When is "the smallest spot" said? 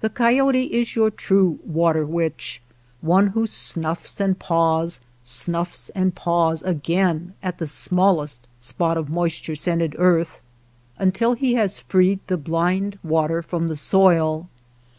7.58-8.96